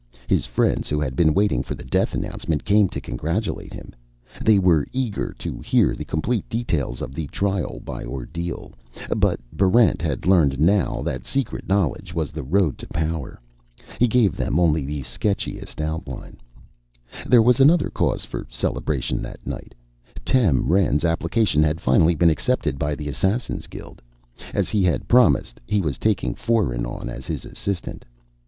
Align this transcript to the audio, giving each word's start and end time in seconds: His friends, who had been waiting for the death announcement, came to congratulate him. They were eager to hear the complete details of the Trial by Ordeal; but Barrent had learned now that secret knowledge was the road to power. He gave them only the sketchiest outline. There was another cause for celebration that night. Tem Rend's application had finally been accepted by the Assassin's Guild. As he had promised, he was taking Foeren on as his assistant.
His 0.25 0.47
friends, 0.47 0.89
who 0.89 0.99
had 0.99 1.15
been 1.15 1.31
waiting 1.35 1.61
for 1.61 1.75
the 1.75 1.83
death 1.85 2.15
announcement, 2.15 2.65
came 2.65 2.89
to 2.89 2.99
congratulate 2.99 3.71
him. 3.71 3.93
They 4.43 4.57
were 4.57 4.87
eager 4.91 5.31
to 5.37 5.59
hear 5.59 5.93
the 5.95 6.05
complete 6.05 6.49
details 6.49 7.03
of 7.03 7.13
the 7.13 7.27
Trial 7.27 7.79
by 7.85 8.03
Ordeal; 8.03 8.73
but 9.15 9.39
Barrent 9.53 10.01
had 10.01 10.25
learned 10.25 10.59
now 10.59 11.03
that 11.03 11.27
secret 11.27 11.69
knowledge 11.69 12.15
was 12.15 12.31
the 12.31 12.41
road 12.41 12.79
to 12.79 12.87
power. 12.87 13.39
He 13.99 14.07
gave 14.07 14.35
them 14.35 14.59
only 14.59 14.83
the 14.85 15.03
sketchiest 15.03 15.79
outline. 15.79 16.41
There 17.27 17.43
was 17.43 17.59
another 17.59 17.91
cause 17.91 18.25
for 18.25 18.47
celebration 18.49 19.21
that 19.21 19.45
night. 19.45 19.75
Tem 20.25 20.67
Rend's 20.67 21.05
application 21.05 21.61
had 21.61 21.79
finally 21.79 22.15
been 22.15 22.31
accepted 22.31 22.79
by 22.79 22.95
the 22.95 23.07
Assassin's 23.07 23.67
Guild. 23.67 24.01
As 24.51 24.69
he 24.69 24.81
had 24.83 25.07
promised, 25.07 25.61
he 25.67 25.79
was 25.79 25.99
taking 25.99 26.33
Foeren 26.33 26.87
on 26.87 27.07
as 27.07 27.27
his 27.27 27.45
assistant. 27.45 28.03